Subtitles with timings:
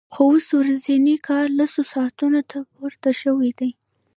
[0.13, 3.71] خو اوس ورځنی کار لسو ساعتونو ته پورته شوی دی